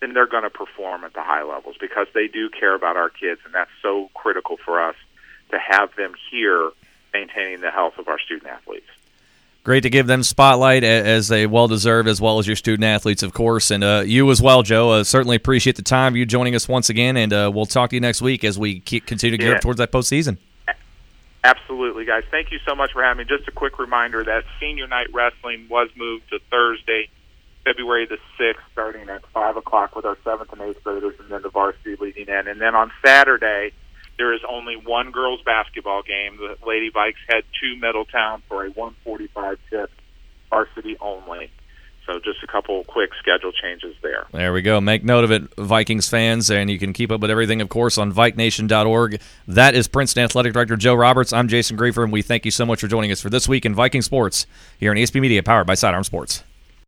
then 0.00 0.12
they're 0.14 0.26
going 0.26 0.42
to 0.42 0.50
perform 0.50 1.04
at 1.04 1.14
the 1.14 1.22
high 1.22 1.42
levels 1.42 1.76
because 1.80 2.06
they 2.14 2.28
do 2.28 2.48
care 2.50 2.74
about 2.74 2.96
our 2.96 3.10
kids, 3.10 3.40
and 3.44 3.54
that's 3.54 3.70
so 3.82 4.10
critical 4.14 4.56
for 4.64 4.82
us 4.82 4.96
to 5.50 5.58
have 5.58 5.94
them 5.96 6.14
here 6.30 6.70
maintaining 7.12 7.60
the 7.60 7.70
health 7.70 7.98
of 7.98 8.08
our 8.08 8.18
student 8.18 8.50
athletes. 8.50 8.88
Great 9.62 9.80
to 9.80 9.88
give 9.88 10.06
them 10.06 10.22
spotlight 10.22 10.84
as 10.84 11.28
they 11.28 11.46
well 11.46 11.68
deserve, 11.68 12.06
as 12.06 12.20
well 12.20 12.38
as 12.38 12.46
your 12.46 12.56
student 12.56 12.84
athletes, 12.84 13.22
of 13.22 13.32
course, 13.32 13.70
and 13.70 13.82
uh, 13.82 14.02
you 14.04 14.30
as 14.30 14.42
well, 14.42 14.62
Joe. 14.62 14.90
Uh, 14.90 15.04
certainly 15.04 15.36
appreciate 15.36 15.76
the 15.76 15.82
time 15.82 16.14
you 16.16 16.26
joining 16.26 16.54
us 16.54 16.68
once 16.68 16.90
again, 16.90 17.16
and 17.16 17.32
uh, 17.32 17.50
we'll 17.52 17.64
talk 17.64 17.88
to 17.88 17.96
you 17.96 18.00
next 18.00 18.20
week 18.20 18.44
as 18.44 18.58
we 18.58 18.80
keep, 18.80 19.06
continue 19.06 19.38
to 19.38 19.42
gear 19.42 19.52
yeah. 19.52 19.56
up 19.56 19.62
towards 19.62 19.78
that 19.78 19.90
postseason. 19.90 20.36
Absolutely, 21.44 22.06
guys. 22.06 22.24
Thank 22.30 22.52
you 22.52 22.58
so 22.66 22.74
much 22.74 22.92
for 22.92 23.02
having 23.02 23.18
me. 23.18 23.36
Just 23.36 23.46
a 23.46 23.52
quick 23.52 23.78
reminder 23.78 24.24
that 24.24 24.44
Senior 24.58 24.86
Night 24.86 25.08
Wrestling 25.12 25.66
was 25.68 25.90
moved 25.94 26.30
to 26.30 26.38
Thursday, 26.50 27.10
February 27.64 28.06
the 28.06 28.16
6th, 28.40 28.54
starting 28.72 29.10
at 29.10 29.26
5 29.26 29.58
o'clock 29.58 29.94
with 29.94 30.06
our 30.06 30.16
7th 30.24 30.50
and 30.52 30.62
8th 30.62 30.82
graders 30.82 31.20
and 31.20 31.28
then 31.28 31.42
the 31.42 31.50
varsity 31.50 31.96
leading 32.00 32.28
in. 32.28 32.48
And 32.48 32.58
then 32.62 32.74
on 32.74 32.90
Saturday, 33.04 33.72
there 34.16 34.32
is 34.32 34.40
only 34.48 34.76
one 34.76 35.10
girls 35.10 35.42
basketball 35.44 36.02
game. 36.02 36.38
The 36.38 36.56
Lady 36.66 36.90
Vikes 36.90 37.20
head 37.28 37.44
to 37.60 37.76
Middletown 37.76 38.42
for 38.48 38.64
a 38.64 38.70
145 38.70 39.58
tip 39.68 39.90
varsity 40.48 40.96
only. 40.98 41.50
So 42.06 42.20
just 42.20 42.42
a 42.42 42.43
couple 42.54 42.84
quick 42.84 43.10
schedule 43.18 43.50
changes 43.50 43.96
there. 44.00 44.26
There 44.30 44.52
we 44.52 44.62
go. 44.62 44.80
Make 44.80 45.02
note 45.02 45.24
of 45.24 45.32
it, 45.32 45.42
Vikings 45.56 46.08
fans, 46.08 46.52
and 46.52 46.70
you 46.70 46.78
can 46.78 46.92
keep 46.92 47.10
up 47.10 47.20
with 47.20 47.28
everything, 47.28 47.60
of 47.60 47.68
course, 47.68 47.98
on 47.98 48.12
VikeNation.org. 48.12 49.20
That 49.48 49.74
is 49.74 49.88
Princeton 49.88 50.22
Athletic 50.22 50.52
Director 50.52 50.76
Joe 50.76 50.94
Roberts. 50.94 51.32
I'm 51.32 51.48
Jason 51.48 51.76
Griefer, 51.76 52.04
and 52.04 52.12
we 52.12 52.22
thank 52.22 52.44
you 52.44 52.52
so 52.52 52.64
much 52.64 52.80
for 52.80 52.86
joining 52.86 53.10
us 53.10 53.20
for 53.20 53.28
this 53.28 53.48
week 53.48 53.66
in 53.66 53.74
Viking 53.74 54.02
Sports 54.02 54.46
here 54.78 54.92
on 54.92 54.96
ESPN 54.96 55.22
Media, 55.22 55.42
powered 55.42 55.66
by 55.66 55.74
Sidearm 55.74 56.04
Sports. 56.04 56.44